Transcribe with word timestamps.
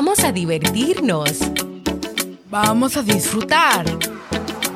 Vamos 0.00 0.20
a 0.20 0.30
divertirnos. 0.30 1.38
Vamos 2.48 2.96
a 2.96 3.02
disfrutar. 3.02 3.84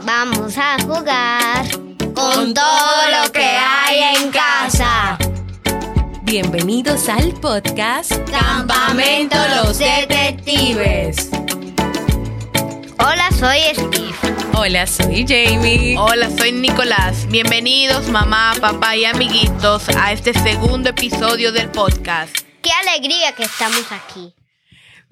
Vamos 0.04 0.58
a 0.58 0.76
jugar 0.82 1.64
con 2.12 2.52
todo 2.52 3.02
lo 3.08 3.30
que 3.30 3.44
hay 3.44 4.16
en 4.16 4.32
casa. 4.32 5.16
Bienvenidos 6.22 7.08
al 7.08 7.34
podcast 7.34 8.10
Campamento 8.32 9.36
Los 9.54 9.78
Detectives. 9.78 11.30
Hola, 12.98 13.30
soy 13.38 13.60
Steve. 13.74 14.16
Hola, 14.54 14.88
soy 14.88 15.24
Jamie. 15.24 15.96
Hola, 15.98 16.30
soy 16.36 16.50
Nicolás. 16.50 17.28
Bienvenidos 17.28 18.08
mamá, 18.08 18.54
papá 18.60 18.96
y 18.96 19.04
amiguitos 19.04 19.88
a 19.90 20.10
este 20.10 20.34
segundo 20.34 20.90
episodio 20.90 21.52
del 21.52 21.68
podcast. 21.68 22.36
Qué 22.60 22.72
alegría 22.72 23.36
que 23.36 23.44
estamos 23.44 23.86
aquí. 23.92 24.34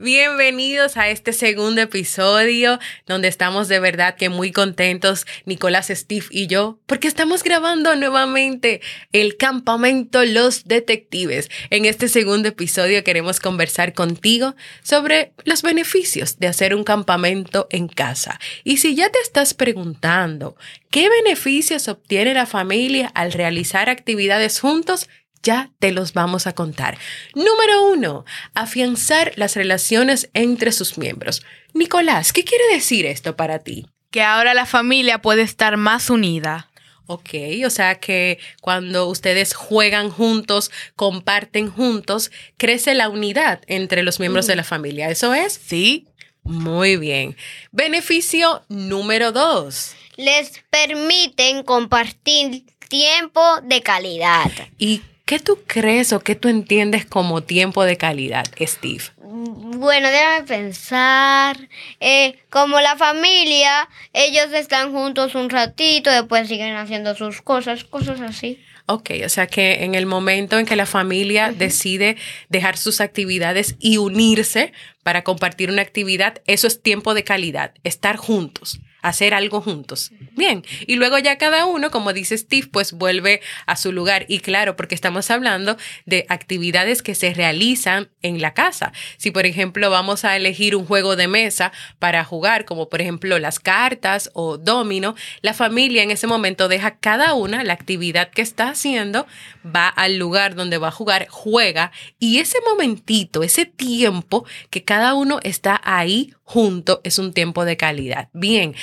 Bienvenidos 0.03 0.97
a 0.97 1.11
este 1.11 1.35
segundo 1.35 1.83
episodio 1.83 2.79
donde 3.07 3.29
estamos 3.29 3.69
de 3.69 3.81
verdad 3.81 4.17
que 4.17 4.31
muy 4.31 4.51
contentos, 4.51 5.27
Nicolás, 5.45 5.89
Steve 5.89 6.25
y 6.31 6.47
yo, 6.47 6.79
porque 6.87 7.07
estamos 7.07 7.43
grabando 7.43 7.95
nuevamente 7.97 8.81
el 9.13 9.37
campamento 9.37 10.25
Los 10.25 10.65
Detectives. 10.65 11.51
En 11.69 11.85
este 11.85 12.09
segundo 12.09 12.49
episodio 12.49 13.05
queremos 13.05 13.41
conversar 13.41 13.93
contigo 13.93 14.57
sobre 14.83 15.35
los 15.45 15.61
beneficios 15.61 16.39
de 16.39 16.47
hacer 16.47 16.75
un 16.75 16.85
campamento 16.85 17.67
en 17.69 17.87
casa. 17.87 18.41
Y 18.65 18.79
si 18.79 18.95
ya 18.95 19.11
te 19.11 19.19
estás 19.19 19.53
preguntando 19.53 20.57
qué 20.91 21.11
beneficios 21.11 21.89
obtiene 21.89 22.33
la 22.33 22.47
familia 22.47 23.09
al 23.15 23.33
realizar 23.33 23.91
actividades 23.91 24.61
juntos, 24.61 25.11
ya 25.43 25.71
te 25.79 25.93
los 25.93 26.13
vamos 26.13 26.47
a 26.47 26.55
contar. 26.55 26.99
Número 27.35 27.87
uno, 27.91 28.25
afianzar 28.55 29.33
las 29.37 29.57
relaciones 29.57 30.31
entre 30.35 30.73
sus 30.73 30.99
miembros. 30.99 31.43
Nicolás, 31.73 32.33
¿qué 32.33 32.45
quiere 32.45 32.65
decir 32.73 33.07
esto 33.07 33.37
para 33.37 33.61
ti? 33.61 33.87
Que 34.11 34.23
ahora 34.23 34.55
la 34.55 34.67
familia 34.67 35.23
puede 35.23 35.43
estar 35.43 35.77
más 35.77 36.11
unida. 36.11 36.71
Ok, 37.07 37.31
o 37.67 37.71
sea 37.71 37.97
que 37.97 38.39
cuando 38.61 39.09
ustedes 39.09 39.55
juegan 39.55 40.11
juntos, 40.11 40.71
comparten 40.95 41.69
juntos, 41.69 42.31
crece 42.57 42.95
la 42.95 43.09
unidad 43.09 43.63
entre 43.67 44.05
los 44.05 44.21
miembros 44.21 44.47
de 44.47 44.55
la 44.55 44.63
familia. 44.63 45.11
¿Eso 45.11 45.35
es? 45.35 45.55
Sí. 45.55 46.07
Muy 46.43 46.97
bien. 46.97 47.37
Beneficio 47.71 48.63
número 48.69 49.33
dos. 49.33 49.95
Les 50.17 50.63
permiten 50.71 51.63
compartir 51.63 52.65
tiempo 52.89 53.43
de 53.63 53.83
calidad. 53.83 54.51
¿Y 54.79 55.03
¿Qué 55.31 55.39
tú 55.39 55.61
crees 55.65 56.13
o 56.13 56.19
qué 56.19 56.35
tú 56.35 56.49
entiendes 56.49 57.07
como 57.07 57.41
tiempo 57.41 57.85
de 57.85 57.97
calidad, 57.97 58.47
Steve? 58.61 59.05
Bueno, 59.17 60.09
déjame 60.09 60.45
pensar. 60.45 61.57
Eh, 62.01 62.37
como 62.51 62.81
la 62.81 62.97
familia, 62.97 63.89
ellos 64.13 64.53
están 64.53 64.91
juntos 64.91 65.37
un 65.37 65.49
ratito, 65.49 66.11
después 66.11 66.49
siguen 66.49 66.75
haciendo 66.75 67.15
sus 67.15 67.43
cosas, 67.43 67.85
cosas 67.85 68.21
así. 68.21 68.61
Ok, 68.87 69.11
o 69.25 69.29
sea 69.29 69.47
que 69.47 69.85
en 69.85 69.95
el 69.95 70.05
momento 70.05 70.59
en 70.59 70.67
que 70.67 70.75
la 70.75 70.85
familia 70.85 71.53
decide 71.53 72.17
dejar 72.49 72.77
sus 72.77 73.01
actividades 73.01 73.77
y 73.79 73.99
unirse 73.99 74.73
para 75.05 75.23
compartir 75.23 75.71
una 75.71 75.83
actividad, 75.83 76.43
eso 76.49 76.67
es 76.67 76.83
tiempo 76.83 77.15
de 77.15 77.23
calidad, 77.23 77.73
estar 77.85 78.17
juntos 78.17 78.81
hacer 79.03 79.35
algo 79.35 79.61
juntos. 79.61 80.13
Bien, 80.37 80.65
y 80.87 80.97
luego 80.97 81.19
ya 81.19 81.39
cada 81.39 81.67
uno, 81.67 81.91
como 81.91 82.13
dice 82.13 82.37
Steve, 82.37 82.69
pues 82.71 82.93
vuelve 82.93 83.41
a 83.67 83.77
su 83.77 83.93
lugar. 83.93 84.27
Y 84.29 84.41
claro, 84.41 84.77
porque 84.77 84.95
estamos 84.95 85.31
hablando 85.31 85.77
de 86.07 86.27
actividades 86.29 87.03
que 87.03 87.15
se 87.15 87.35
realizan 87.35 88.11
en 88.23 88.41
la 88.41 88.55
casa. 88.55 88.93
Si, 89.17 89.31
por 89.31 89.47
ejemplo, 89.47 89.91
vamos 89.91 90.25
a 90.25 90.37
elegir 90.37 90.77
un 90.77 90.87
juego 90.87 91.17
de 91.17 91.29
mesa 91.29 91.73
para 91.99 92.25
jugar, 92.25 92.65
como 92.65 92.89
por 92.89 93.01
ejemplo 93.01 93.39
las 93.39 93.59
cartas 93.59 94.31
o 94.35 94.59
domino, 94.59 95.15
la 95.43 95.55
familia 95.55 96.03
en 96.03 96.11
ese 96.11 96.27
momento 96.27 96.69
deja 96.69 96.99
cada 96.99 97.35
una 97.35 97.65
la 97.65 97.73
actividad 97.73 98.31
que 98.31 98.43
está 98.43 98.71
haciendo, 98.71 99.27
va 99.65 99.89
al 99.89 100.17
lugar 100.17 100.55
donde 100.55 100.79
va 100.79 100.89
a 100.89 100.93
jugar, 100.93 101.27
juega, 101.29 101.93
y 102.19 102.39
ese 102.39 102.59
momentito, 102.69 103.43
ese 103.43 103.67
tiempo 103.67 104.45
que 104.71 104.85
cada 104.85 105.15
uno 105.15 105.41
está 105.43 105.81
ahí 105.85 106.33
junto 106.45 107.01
es 107.05 107.19
un 107.19 107.33
tiempo 107.33 107.65
de 107.65 107.77
calidad. 107.77 108.29
Bien, 108.33 108.75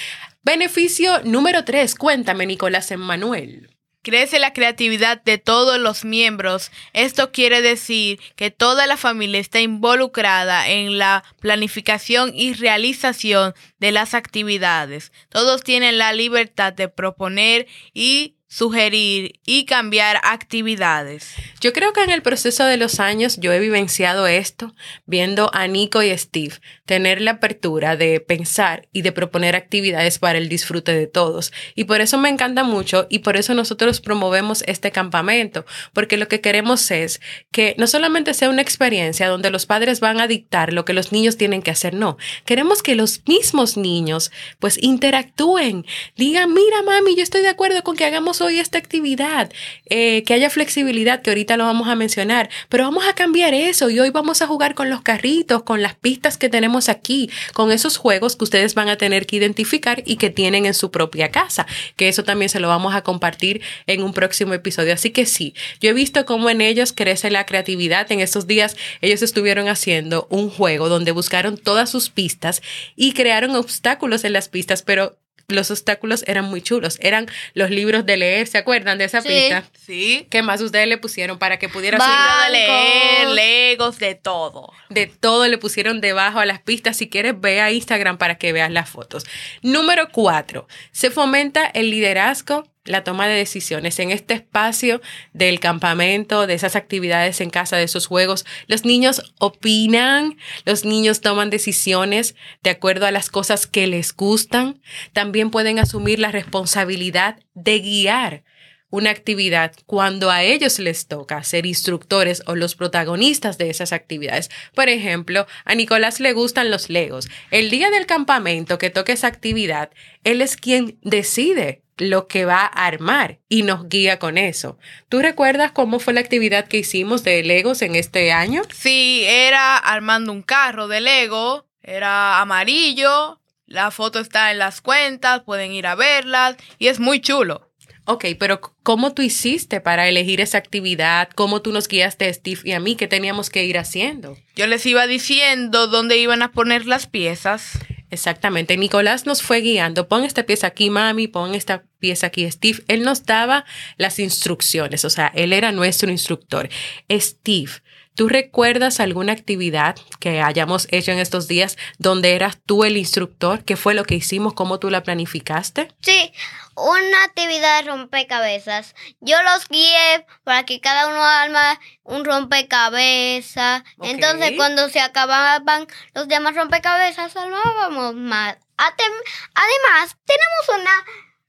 beneficio 0.47 1.21
número 1.25 1.65
tres, 1.65 1.93
cuéntame 1.93 2.45
Nicolás 2.45 2.89
Emmanuel. 2.91 3.75
Crece 4.01 4.39
la 4.39 4.53
creatividad 4.53 5.21
de 5.21 5.37
todos 5.37 5.77
los 5.77 6.05
miembros. 6.05 6.71
Esto 6.93 7.33
quiere 7.33 7.61
decir 7.61 8.21
que 8.37 8.49
toda 8.49 8.87
la 8.87 8.95
familia 8.95 9.41
está 9.41 9.59
involucrada 9.59 10.69
en 10.69 10.97
la 10.97 11.25
planificación 11.41 12.31
y 12.33 12.53
realización 12.53 13.55
de 13.79 13.91
las 13.91 14.13
actividades. 14.13 15.11
Todos 15.27 15.63
tienen 15.63 15.97
la 15.97 16.13
libertad 16.13 16.71
de 16.71 16.87
proponer 16.87 17.67
y 17.93 18.36
sugerir 18.47 19.39
y 19.45 19.65
cambiar 19.65 20.19
actividades. 20.23 21.33
Yo 21.59 21.73
creo 21.73 21.91
que 21.91 22.03
en 22.03 22.09
el 22.09 22.21
proceso 22.21 22.63
de 22.65 22.77
los 22.77 22.99
años 22.99 23.37
yo 23.37 23.51
he 23.51 23.59
vivenciado 23.59 24.25
esto, 24.27 24.73
viendo 25.05 25.49
a 25.53 25.67
Nico 25.67 26.01
y 26.01 26.17
Steve 26.17 26.55
tener 26.85 27.21
la 27.21 27.31
apertura 27.31 27.97
de 27.97 28.21
pensar 28.21 28.87
y 28.93 29.01
de 29.01 29.11
proponer 29.11 29.55
actividades 29.55 30.19
para 30.19 30.37
el 30.37 30.47
disfrute 30.47 30.93
de 30.93 31.07
todos. 31.07 31.51
Y 31.75 31.83
por 31.83 31.99
eso 31.99 32.17
me 32.17 32.29
encanta 32.29 32.63
mucho 32.63 33.07
y 33.09 33.19
por 33.19 33.35
eso 33.35 33.53
nosotros 33.53 33.99
promovemos 33.99 34.63
este 34.67 34.91
campamento, 34.91 35.65
porque 35.93 36.15
lo 36.17 36.29
que 36.29 36.39
queremos 36.39 36.89
es 36.89 37.19
que 37.51 37.75
no 37.77 37.87
solamente 37.87 38.33
sea 38.33 38.49
una 38.49 38.61
experiencia 38.61 39.27
donde 39.27 39.49
los 39.49 39.65
padres 39.65 39.99
van 39.99 40.21
a 40.21 40.27
dictar 40.27 40.71
lo 40.71 40.85
que 40.85 40.93
los 40.93 41.11
niños 41.11 41.35
tienen 41.35 41.61
que 41.61 41.71
hacer, 41.71 41.93
no, 41.93 42.17
queremos 42.45 42.81
que 42.81 42.95
los 42.95 43.21
mismos 43.27 43.75
niños 43.75 44.31
pues 44.59 44.81
interactúen, 44.81 45.85
digan, 46.15 46.53
mira 46.53 46.81
mami, 46.83 47.15
yo 47.15 47.23
estoy 47.23 47.41
de 47.41 47.49
acuerdo 47.49 47.83
con 47.83 47.97
que 47.97 48.05
hagamos 48.05 48.36
hoy 48.41 48.59
esta 48.59 48.77
actividad, 48.77 49.51
eh, 49.85 50.23
que 50.23 50.33
haya 50.33 50.49
flexibilidad, 50.49 51.21
que 51.21 51.29
ahorita 51.29 51.57
lo 51.57 51.65
vamos 51.65 51.87
a 51.87 51.95
mencionar, 51.95 52.49
pero 52.69 52.83
vamos 52.83 53.05
a 53.07 53.13
cambiar 53.13 53.53
eso 53.53 53.89
y 53.89 53.99
hoy 53.99 54.09
vamos 54.09 54.41
a 54.41 54.47
jugar 54.47 54.75
con 54.75 54.89
los 54.89 55.01
carritos, 55.01 55.63
con 55.63 55.81
las 55.81 55.95
pistas 55.95 56.37
que 56.37 56.49
tenemos 56.49 56.89
aquí, 56.89 57.29
con 57.53 57.71
esos 57.71 57.97
juegos 57.97 58.35
que 58.35 58.43
ustedes 58.43 58.75
van 58.75 58.89
a 58.89 58.97
tener 58.97 59.25
que 59.25 59.37
identificar 59.37 60.03
y 60.05 60.17
que 60.17 60.29
tienen 60.29 60.65
en 60.65 60.73
su 60.73 60.91
propia 60.91 61.29
casa, 61.31 61.65
que 61.95 62.07
eso 62.07 62.23
también 62.23 62.49
se 62.49 62.59
lo 62.59 62.67
vamos 62.67 62.95
a 62.95 63.01
compartir 63.01 63.61
en 63.85 64.03
un 64.03 64.13
próximo 64.13 64.53
episodio. 64.53 64.93
Así 64.93 65.11
que 65.11 65.25
sí, 65.25 65.53
yo 65.81 65.89
he 65.89 65.93
visto 65.93 66.25
cómo 66.25 66.49
en 66.49 66.61
ellos 66.61 66.93
crece 66.93 67.29
la 67.29 67.45
creatividad. 67.45 68.11
En 68.11 68.19
estos 68.19 68.47
días 68.47 68.77
ellos 69.01 69.21
estuvieron 69.21 69.67
haciendo 69.67 70.27
un 70.29 70.49
juego 70.49 70.89
donde 70.89 71.11
buscaron 71.11 71.57
todas 71.57 71.89
sus 71.89 72.09
pistas 72.09 72.61
y 72.95 73.13
crearon 73.13 73.55
obstáculos 73.55 74.23
en 74.23 74.33
las 74.33 74.49
pistas, 74.49 74.81
pero 74.81 75.17
los 75.49 75.71
obstáculos 75.71 76.25
eran 76.27 76.45
muy 76.45 76.61
chulos. 76.61 76.97
Eran 77.01 77.27
los 77.53 77.69
libros 77.69 78.05
de 78.05 78.17
leer, 78.17 78.47
¿se 78.47 78.57
acuerdan 78.57 78.97
de 78.97 79.05
esa 79.05 79.21
pista? 79.21 79.63
Sí. 79.85 80.27
¿Qué 80.29 80.41
más 80.41 80.61
ustedes 80.61 80.87
le 80.87 80.97
pusieron 80.97 81.39
para 81.39 81.57
que 81.57 81.69
pudiera 81.69 81.97
subir? 81.97 82.51
leer, 82.51 83.27
legos, 83.29 83.97
de 83.97 84.15
todo. 84.15 84.73
De 84.89 85.07
todo 85.07 85.47
le 85.47 85.57
pusieron 85.57 86.01
debajo 86.01 86.39
a 86.39 86.45
las 86.45 86.61
pistas. 86.61 86.97
Si 86.97 87.09
quieres, 87.09 87.39
ve 87.39 87.61
a 87.61 87.71
Instagram 87.71 88.17
para 88.17 88.37
que 88.37 88.51
veas 88.51 88.71
las 88.71 88.89
fotos. 88.89 89.25
Número 89.61 90.09
cuatro, 90.11 90.67
se 90.91 91.11
fomenta 91.11 91.65
el 91.65 91.91
liderazgo 91.91 92.69
la 92.87 93.03
toma 93.03 93.27
de 93.27 93.35
decisiones 93.35 93.99
en 93.99 94.11
este 94.11 94.33
espacio 94.33 95.01
del 95.33 95.59
campamento, 95.59 96.47
de 96.47 96.53
esas 96.53 96.75
actividades 96.75 97.41
en 97.41 97.49
casa, 97.49 97.77
de 97.77 97.83
esos 97.83 98.07
juegos. 98.07 98.45
Los 98.67 98.85
niños 98.85 99.33
opinan, 99.39 100.37
los 100.65 100.85
niños 100.85 101.21
toman 101.21 101.49
decisiones 101.49 102.35
de 102.63 102.71
acuerdo 102.71 103.05
a 103.05 103.11
las 103.11 103.29
cosas 103.29 103.67
que 103.67 103.87
les 103.87 104.15
gustan. 104.15 104.81
También 105.13 105.51
pueden 105.51 105.79
asumir 105.79 106.19
la 106.19 106.31
responsabilidad 106.31 107.39
de 107.53 107.79
guiar 107.79 108.43
una 108.89 109.09
actividad 109.09 109.73
cuando 109.85 110.31
a 110.31 110.43
ellos 110.43 110.79
les 110.79 111.07
toca 111.07 111.43
ser 111.43 111.65
instructores 111.65 112.43
o 112.45 112.55
los 112.55 112.75
protagonistas 112.75 113.57
de 113.57 113.69
esas 113.69 113.93
actividades. 113.93 114.49
Por 114.73 114.89
ejemplo, 114.89 115.45
a 115.65 115.75
Nicolás 115.75 116.19
le 116.19 116.33
gustan 116.33 116.71
los 116.71 116.89
legos. 116.89 117.29
El 117.51 117.69
día 117.69 117.89
del 117.89 118.05
campamento 118.05 118.77
que 118.77 118.89
toque 118.89 119.13
esa 119.13 119.27
actividad, 119.27 119.91
él 120.23 120.41
es 120.41 120.55
quien 120.55 120.97
decide 121.01 121.83
lo 121.97 122.27
que 122.27 122.45
va 122.45 122.61
a 122.61 122.85
armar 122.85 123.39
y 123.49 123.63
nos 123.63 123.89
guía 123.89 124.19
con 124.19 124.37
eso. 124.37 124.77
¿Tú 125.09 125.19
recuerdas 125.19 125.71
cómo 125.71 125.99
fue 125.99 126.13
la 126.13 126.19
actividad 126.19 126.67
que 126.67 126.77
hicimos 126.77 127.23
de 127.23 127.43
Legos 127.43 127.81
en 127.81 127.95
este 127.95 128.31
año? 128.31 128.61
Sí, 128.73 129.23
era 129.25 129.77
armando 129.77 130.31
un 130.31 130.43
carro 130.43 130.87
de 130.87 131.01
Lego, 131.01 131.67
era 131.81 132.39
amarillo, 132.39 133.41
la 133.65 133.91
foto 133.91 134.19
está 134.19 134.51
en 134.51 134.59
las 134.59 134.79
cuentas, 134.81 135.41
pueden 135.41 135.73
ir 135.73 135.87
a 135.87 135.95
verlas 135.95 136.55
y 136.77 136.87
es 136.87 136.99
muy 136.99 137.19
chulo. 137.19 137.66
Ok, 138.09 138.23
pero 138.39 138.61
¿cómo 138.83 139.13
tú 139.13 139.21
hiciste 139.21 139.81
para 139.81 140.07
elegir 140.07 140.39
esa 140.39 140.57
actividad? 140.57 141.27
¿Cómo 141.35 141.61
tú 141.61 141.73
nos 141.73 141.89
guiaste, 141.89 142.33
Steve 142.33 142.61
y 142.63 142.71
a 142.71 142.79
mí? 142.79 142.95
¿Qué 142.95 143.09
teníamos 143.09 143.49
que 143.49 143.65
ir 143.65 143.77
haciendo? 143.77 144.37
Yo 144.55 144.65
les 144.65 144.85
iba 144.85 145.05
diciendo 145.07 145.87
dónde 145.87 146.17
iban 146.17 146.41
a 146.41 146.53
poner 146.53 146.85
las 146.85 147.05
piezas. 147.05 147.79
Exactamente. 148.09 148.77
Nicolás 148.77 149.25
nos 149.25 149.41
fue 149.41 149.59
guiando. 149.59 150.07
Pon 150.07 150.23
esta 150.23 150.43
pieza 150.43 150.67
aquí, 150.67 150.89
mami, 150.89 151.27
pon 151.27 151.53
esta 151.53 151.83
pieza 151.99 152.27
aquí, 152.27 152.49
Steve. 152.49 152.81
Él 152.87 153.03
nos 153.03 153.25
daba 153.25 153.65
las 153.97 154.19
instrucciones, 154.19 155.03
o 155.03 155.09
sea, 155.09 155.27
él 155.35 155.51
era 155.51 155.73
nuestro 155.73 156.09
instructor. 156.09 156.69
Steve 157.11 157.71
¿Tú 158.17 158.27
recuerdas 158.27 158.99
alguna 158.99 159.33
actividad 159.33 159.95
que 160.19 160.41
hayamos 160.41 160.87
hecho 160.89 161.11
en 161.11 161.19
estos 161.19 161.47
días 161.47 161.77
donde 161.99 162.33
eras 162.33 162.57
tú 162.65 162.83
el 162.83 162.97
instructor? 162.97 163.63
¿Qué 163.63 163.75
fue 163.75 163.93
lo 163.93 164.05
que 164.05 164.15
hicimos? 164.15 164.55
¿Cómo 164.55 164.79
tú 164.79 164.89
la 164.89 165.03
planificaste? 165.03 165.89
Sí, 166.01 166.31
una 166.77 167.23
actividad 167.23 167.81
de 167.83 167.89
rompecabezas. 167.89 168.93
Yo 169.19 169.41
los 169.41 169.67
guié 169.67 170.25
para 170.43 170.63
que 170.63 170.79
cada 170.79 171.07
uno 171.07 171.23
arma 171.23 171.79
un 172.03 172.23
rompecabezas. 172.23 173.83
Entonces, 174.01 174.51
cuando 174.57 174.87
se 174.89 174.99
acababan 174.99 175.87
los 176.13 176.27
demás 176.27 176.55
rompecabezas, 176.55 177.35
armábamos 177.35 178.13
más. 178.15 178.57
Atem- 178.77 179.23
Además, 179.55 180.15
tenemos 180.25 180.81
una 180.81 181.05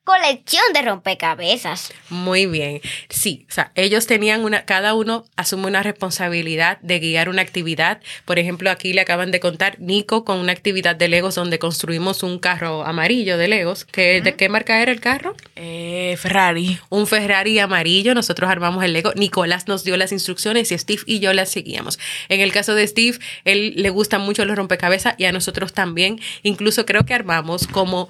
colección 0.08 0.62
de 0.72 0.80
rompecabezas. 0.80 1.92
Muy 2.08 2.46
bien. 2.46 2.80
Sí, 3.10 3.44
o 3.50 3.52
sea, 3.52 3.72
ellos 3.74 4.06
tenían 4.06 4.42
una, 4.42 4.64
cada 4.64 4.94
uno 4.94 5.26
asume 5.36 5.66
una 5.66 5.82
responsabilidad 5.82 6.78
de 6.80 6.98
guiar 6.98 7.28
una 7.28 7.42
actividad. 7.42 8.00
Por 8.24 8.38
ejemplo, 8.38 8.70
aquí 8.70 8.94
le 8.94 9.02
acaban 9.02 9.30
de 9.32 9.38
contar 9.38 9.78
Nico 9.80 10.24
con 10.24 10.38
una 10.38 10.52
actividad 10.52 10.96
de 10.96 11.08
Legos 11.08 11.34
donde 11.34 11.58
construimos 11.58 12.22
un 12.22 12.38
carro 12.38 12.86
amarillo 12.86 13.36
de 13.36 13.48
Legos. 13.48 13.84
que 13.84 14.22
¿De 14.22 14.34
qué 14.34 14.48
marca 14.48 14.80
era 14.80 14.92
el 14.92 15.00
carro? 15.00 15.36
Eh, 15.56 16.16
Ferrari. 16.18 16.78
un 16.88 17.06
Ferrari 17.06 17.58
amarillo, 17.58 18.14
nosotros 18.14 18.48
armamos 18.48 18.82
el 18.84 18.94
Lego, 18.94 19.12
Nicolás 19.14 19.68
nos 19.68 19.84
dio 19.84 19.98
las 19.98 20.12
instrucciones 20.12 20.72
y 20.72 20.78
Steve 20.78 21.02
y 21.04 21.18
yo 21.18 21.34
las 21.34 21.50
seguíamos. 21.50 21.98
En 22.30 22.40
el 22.40 22.50
caso 22.50 22.74
de 22.74 22.86
Steve, 22.86 23.18
él 23.44 23.74
le 23.76 23.90
gustan 23.90 24.22
mucho 24.22 24.46
los 24.46 24.56
rompecabezas 24.56 25.16
y 25.18 25.26
a 25.26 25.32
nosotros 25.32 25.74
también, 25.74 26.18
incluso 26.42 26.86
creo 26.86 27.04
que 27.04 27.12
armamos 27.12 27.66
como 27.66 28.08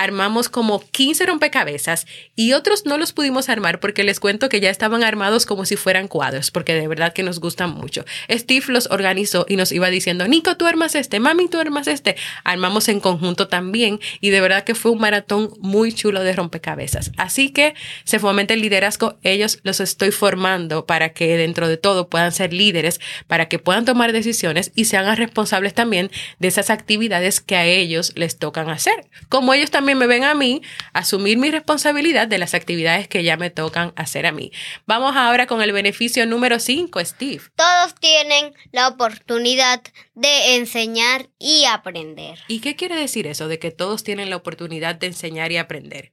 armamos 0.00 0.48
como 0.48 0.80
15 0.80 1.26
rompecabezas 1.26 2.06
y 2.34 2.54
otros 2.54 2.86
no 2.86 2.96
los 2.96 3.12
pudimos 3.12 3.50
armar 3.50 3.80
porque 3.80 4.02
les 4.02 4.18
cuento 4.18 4.48
que 4.48 4.60
ya 4.60 4.70
estaban 4.70 5.04
armados 5.04 5.44
como 5.44 5.66
si 5.66 5.76
fueran 5.76 6.08
cuadros, 6.08 6.50
porque 6.50 6.74
de 6.74 6.88
verdad 6.88 7.12
que 7.12 7.22
nos 7.22 7.38
gustan 7.38 7.72
mucho. 7.72 8.06
Steve 8.30 8.64
los 8.68 8.90
organizó 8.90 9.44
y 9.46 9.56
nos 9.56 9.72
iba 9.72 9.90
diciendo, 9.90 10.26
Nico, 10.26 10.56
tú 10.56 10.66
armas 10.66 10.94
este, 10.94 11.20
mami, 11.20 11.48
tú 11.48 11.58
armas 11.58 11.86
este. 11.86 12.16
Armamos 12.44 12.88
en 12.88 13.00
conjunto 13.00 13.48
también 13.48 14.00
y 14.22 14.30
de 14.30 14.40
verdad 14.40 14.64
que 14.64 14.74
fue 14.74 14.90
un 14.90 15.00
maratón 15.00 15.52
muy 15.60 15.92
chulo 15.92 16.22
de 16.22 16.32
rompecabezas. 16.32 17.12
Así 17.18 17.50
que 17.50 17.74
se 18.04 18.18
fomenta 18.18 18.54
el 18.54 18.62
liderazgo, 18.62 19.18
ellos 19.22 19.60
los 19.64 19.80
estoy 19.80 20.12
formando 20.12 20.86
para 20.86 21.10
que 21.10 21.36
dentro 21.36 21.68
de 21.68 21.76
todo 21.76 22.08
puedan 22.08 22.32
ser 22.32 22.54
líderes, 22.54 23.00
para 23.26 23.48
que 23.48 23.58
puedan 23.58 23.84
tomar 23.84 24.12
decisiones 24.12 24.72
y 24.74 24.86
se 24.86 24.96
hagan 24.96 25.18
responsables 25.18 25.74
también 25.74 26.10
de 26.38 26.48
esas 26.48 26.70
actividades 26.70 27.42
que 27.42 27.56
a 27.56 27.66
ellos 27.66 28.12
les 28.16 28.38
tocan 28.38 28.70
hacer. 28.70 28.94
Como 29.28 29.52
ellos 29.52 29.70
también 29.70 29.89
me 29.94 30.06
ven 30.06 30.24
a 30.24 30.34
mí, 30.34 30.62
asumir 30.92 31.38
mi 31.38 31.50
responsabilidad 31.50 32.28
de 32.28 32.38
las 32.38 32.54
actividades 32.54 33.08
que 33.08 33.22
ya 33.22 33.36
me 33.36 33.50
tocan 33.50 33.92
hacer 33.96 34.26
a 34.26 34.32
mí. 34.32 34.52
Vamos 34.86 35.16
ahora 35.16 35.46
con 35.46 35.62
el 35.62 35.72
beneficio 35.72 36.26
número 36.26 36.58
5, 36.58 37.04
Steve. 37.04 37.42
Todos 37.54 37.94
tienen 37.96 38.54
la 38.72 38.88
oportunidad 38.88 39.82
de 40.14 40.56
enseñar 40.56 41.28
y 41.38 41.64
aprender. 41.64 42.38
¿Y 42.48 42.60
qué 42.60 42.76
quiere 42.76 42.96
decir 42.96 43.26
eso 43.26 43.48
de 43.48 43.58
que 43.58 43.70
todos 43.70 44.04
tienen 44.04 44.30
la 44.30 44.36
oportunidad 44.36 44.94
de 44.94 45.08
enseñar 45.08 45.52
y 45.52 45.56
aprender? 45.56 46.12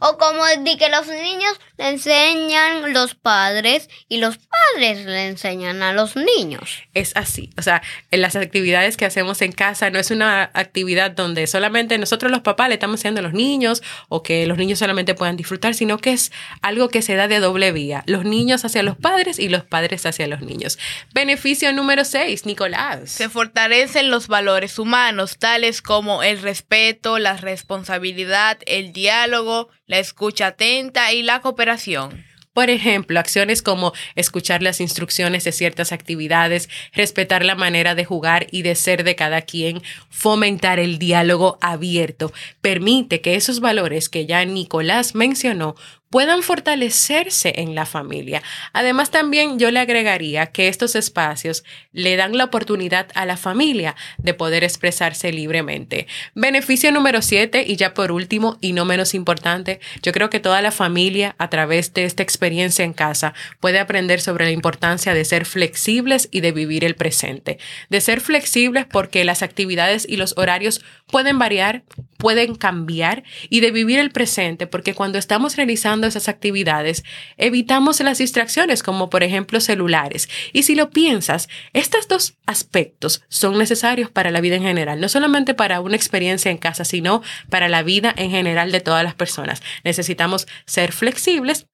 O 0.00 0.18
como 0.18 0.44
de 0.44 0.76
que 0.76 0.88
los 0.88 1.06
niños 1.08 1.58
le 1.76 1.90
enseñan 1.90 2.92
los 2.92 3.14
padres 3.14 3.88
y 4.08 4.18
los 4.18 4.38
padres 4.38 5.04
le 5.04 5.28
enseñan 5.28 5.82
a 5.82 5.92
los 5.92 6.16
niños. 6.16 6.82
Es 6.94 7.16
así, 7.16 7.50
o 7.58 7.62
sea, 7.62 7.82
en 8.10 8.20
las 8.20 8.36
actividades 8.36 8.96
que 8.96 9.04
hacemos 9.04 9.42
en 9.42 9.52
casa 9.52 9.90
no 9.90 9.98
es 9.98 10.10
una 10.10 10.50
actividad 10.54 11.10
donde 11.10 11.46
solamente 11.46 11.98
nosotros 11.98 12.30
los 12.30 12.40
papás 12.40 12.68
le 12.68 12.74
estamos 12.74 13.00
enseñando 13.00 13.20
a 13.20 13.22
los 13.24 13.32
niños 13.32 13.82
o 14.08 14.22
que 14.22 14.46
los 14.46 14.58
niños 14.58 14.78
solamente 14.78 15.14
puedan 15.14 15.36
disfrutar, 15.36 15.74
sino 15.74 15.98
que 15.98 16.12
es 16.12 16.32
algo 16.60 16.88
que 16.88 17.02
se 17.02 17.14
da 17.14 17.28
de 17.28 17.40
doble 17.40 17.72
vía, 17.72 18.02
los 18.06 18.24
niños 18.24 18.64
hacia 18.64 18.82
los 18.82 18.96
padres 18.96 19.38
y 19.38 19.48
los 19.48 19.64
padres 19.64 20.06
hacia 20.06 20.26
los 20.26 20.40
niños. 20.40 20.78
Beneficio 21.12 21.72
número 21.72 22.04
6, 22.04 22.46
Nicolás. 22.46 23.10
Se 23.10 23.28
fortalecen 23.28 24.10
los 24.10 24.28
valores 24.28 24.78
humanos, 24.78 25.38
tales 25.38 25.82
como 25.82 26.22
el 26.22 26.40
respeto, 26.40 27.18
la 27.18 27.36
responsabilidad, 27.36 28.58
el 28.66 28.92
diálogo, 28.92 29.61
la 29.86 29.98
escucha 29.98 30.48
atenta 30.48 31.12
y 31.12 31.22
la 31.22 31.40
cooperación. 31.40 32.24
Por 32.52 32.68
ejemplo, 32.68 33.18
acciones 33.18 33.62
como 33.62 33.94
escuchar 34.14 34.62
las 34.62 34.80
instrucciones 34.80 35.44
de 35.44 35.52
ciertas 35.52 35.90
actividades, 35.90 36.68
respetar 36.92 37.46
la 37.46 37.54
manera 37.54 37.94
de 37.94 38.04
jugar 38.04 38.46
y 38.50 38.60
de 38.60 38.74
ser 38.74 39.04
de 39.04 39.16
cada 39.16 39.40
quien, 39.40 39.82
fomentar 40.10 40.78
el 40.78 40.98
diálogo 40.98 41.56
abierto, 41.62 42.30
permite 42.60 43.22
que 43.22 43.36
esos 43.36 43.60
valores 43.60 44.10
que 44.10 44.26
ya 44.26 44.44
Nicolás 44.44 45.14
mencionó 45.14 45.76
puedan 46.12 46.42
fortalecerse 46.42 47.54
en 47.56 47.74
la 47.74 47.86
familia. 47.86 48.42
Además, 48.74 49.10
también 49.10 49.58
yo 49.58 49.70
le 49.70 49.80
agregaría 49.80 50.44
que 50.46 50.68
estos 50.68 50.94
espacios 50.94 51.64
le 51.92 52.16
dan 52.16 52.36
la 52.36 52.44
oportunidad 52.44 53.08
a 53.14 53.24
la 53.24 53.38
familia 53.38 53.96
de 54.18 54.34
poder 54.34 54.62
expresarse 54.62 55.32
libremente. 55.32 56.06
Beneficio 56.34 56.92
número 56.92 57.22
siete, 57.22 57.64
y 57.66 57.76
ya 57.76 57.94
por 57.94 58.12
último, 58.12 58.58
y 58.60 58.74
no 58.74 58.84
menos 58.84 59.14
importante, 59.14 59.80
yo 60.02 60.12
creo 60.12 60.28
que 60.28 60.38
toda 60.38 60.60
la 60.60 60.70
familia, 60.70 61.34
a 61.38 61.48
través 61.48 61.94
de 61.94 62.04
esta 62.04 62.22
experiencia 62.22 62.84
en 62.84 62.92
casa, 62.92 63.32
puede 63.58 63.78
aprender 63.78 64.20
sobre 64.20 64.44
la 64.44 64.50
importancia 64.50 65.14
de 65.14 65.24
ser 65.24 65.46
flexibles 65.46 66.28
y 66.30 66.40
de 66.40 66.52
vivir 66.52 66.84
el 66.84 66.94
presente. 66.94 67.56
De 67.88 68.02
ser 68.02 68.20
flexibles 68.20 68.84
porque 68.84 69.24
las 69.24 69.42
actividades 69.42 70.06
y 70.06 70.18
los 70.18 70.36
horarios 70.36 70.84
pueden 71.06 71.38
variar, 71.38 71.84
pueden 72.18 72.54
cambiar, 72.54 73.24
y 73.48 73.60
de 73.60 73.70
vivir 73.70 73.98
el 73.98 74.10
presente 74.10 74.66
porque 74.66 74.94
cuando 74.94 75.18
estamos 75.18 75.56
realizando 75.56 76.01
esas 76.06 76.28
actividades, 76.28 77.04
evitamos 77.36 78.00
las 78.00 78.18
distracciones 78.18 78.82
como 78.82 79.10
por 79.10 79.22
ejemplo 79.22 79.60
celulares. 79.60 80.28
Y 80.52 80.64
si 80.64 80.74
lo 80.74 80.90
piensas, 80.90 81.48
estos 81.72 82.08
dos 82.08 82.34
aspectos 82.46 83.22
son 83.28 83.58
necesarios 83.58 84.10
para 84.10 84.30
la 84.30 84.40
vida 84.40 84.56
en 84.56 84.62
general, 84.62 85.00
no 85.00 85.08
solamente 85.08 85.54
para 85.54 85.80
una 85.80 85.96
experiencia 85.96 86.50
en 86.50 86.58
casa, 86.58 86.84
sino 86.84 87.22
para 87.50 87.68
la 87.68 87.82
vida 87.82 88.12
en 88.16 88.30
general 88.30 88.72
de 88.72 88.80
todas 88.80 89.04
las 89.04 89.14
personas. 89.14 89.62
Necesitamos 89.84 90.46
ser 90.66 90.92
flexibles 90.92 91.66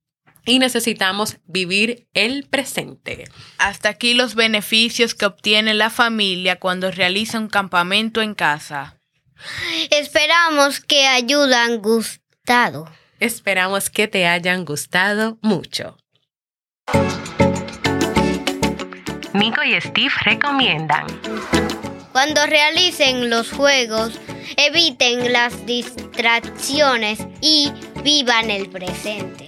y 0.49 0.59
necesitamos 0.59 1.37
vivir 1.47 2.09
el 2.15 2.47
presente. 2.47 3.29
Hasta 3.59 3.91
aquí 3.91 4.15
los 4.15 4.35
beneficios 4.35 5.15
que 5.15 5.27
obtiene 5.27 5.75
la 5.75 5.91
familia 5.91 6.57
cuando 6.57 6.91
realiza 6.91 7.39
un 7.39 7.49
campamento 7.49 8.23
en 8.23 8.35
casa. 8.35 8.99
Esperamos 9.91 10.81
que 10.81 11.07
hayan 11.07 11.81
gustado. 11.81 12.91
Esperamos 13.21 13.91
que 13.91 14.07
te 14.07 14.27
hayan 14.27 14.65
gustado 14.65 15.39
mucho. 15.43 15.97
Nico 19.35 19.63
y 19.63 19.81
Steve 19.81 20.13
recomiendan. 20.25 21.07
Cuando 22.13 22.47
realicen 22.47 23.29
los 23.29 23.51
juegos, 23.51 24.19
eviten 24.57 25.33
las 25.33 25.67
distracciones 25.67 27.19
y 27.41 27.73
vivan 28.03 28.51
el 28.51 28.69
presente. 28.69 29.48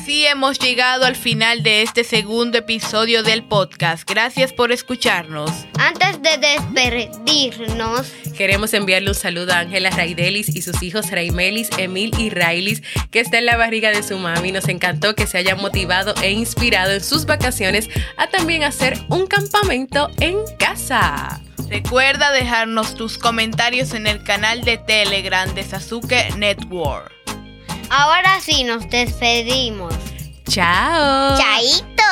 Así 0.00 0.24
hemos 0.26 0.60
llegado 0.60 1.04
al 1.06 1.16
final 1.16 1.64
de 1.64 1.82
este 1.82 2.04
segundo 2.04 2.56
episodio 2.56 3.24
del 3.24 3.42
podcast. 3.42 4.08
Gracias 4.08 4.52
por 4.52 4.70
escucharnos. 4.70 5.50
Antes 5.76 6.22
de 6.22 6.38
despedirnos, 6.38 8.12
Queremos 8.36 8.72
enviarle 8.74 9.08
un 9.08 9.16
saludo 9.16 9.52
a 9.52 9.58
Ángela 9.58 9.90
Raidelis 9.90 10.54
y 10.54 10.62
sus 10.62 10.84
hijos 10.84 11.10
Raimelis, 11.10 11.70
Emil 11.76 12.12
y 12.16 12.30
Railis, 12.30 12.84
que 13.10 13.18
está 13.18 13.38
en 13.38 13.46
la 13.46 13.56
barriga 13.56 13.90
de 13.90 14.04
su 14.04 14.16
mami. 14.16 14.52
Nos 14.52 14.68
encantó 14.68 15.16
que 15.16 15.26
se 15.26 15.38
hayan 15.38 15.60
motivado 15.60 16.14
e 16.22 16.30
inspirado 16.30 16.92
en 16.92 17.02
sus 17.02 17.26
vacaciones 17.26 17.88
a 18.16 18.28
también 18.28 18.62
hacer 18.62 18.96
un 19.08 19.26
campamento 19.26 20.10
en 20.20 20.36
casa. 20.60 21.40
Recuerda 21.68 22.30
dejarnos 22.30 22.94
tus 22.94 23.18
comentarios 23.18 23.92
en 23.92 24.06
el 24.06 24.22
canal 24.22 24.62
de 24.62 24.78
Telegram 24.78 25.52
de 25.54 25.64
Sasuke 25.64 26.36
Network. 26.36 27.17
Ahora 27.90 28.40
sí 28.40 28.64
nos 28.64 28.88
despedimos. 28.90 29.94
¡Chao! 30.48 31.38
¡Chaito! 31.38 32.02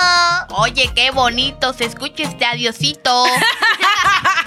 Oye, 0.50 0.90
qué 0.94 1.10
bonito 1.10 1.72
se 1.72 1.84
escucha 1.86 2.24
este 2.24 2.44
adiosito. 2.44 3.24